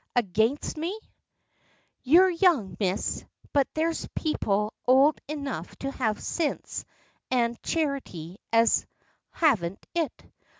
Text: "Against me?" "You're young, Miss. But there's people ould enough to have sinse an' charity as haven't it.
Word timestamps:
"Against 0.15 0.77
me?" 0.77 0.99
"You're 2.01 2.31
young, 2.31 2.75
Miss. 2.79 3.23
But 3.53 3.67
there's 3.75 4.07
people 4.15 4.73
ould 4.89 5.21
enough 5.27 5.75
to 5.75 5.91
have 5.91 6.19
sinse 6.19 6.83
an' 7.29 7.55
charity 7.61 8.39
as 8.51 8.87
haven't 9.29 9.85
it. 9.93 10.23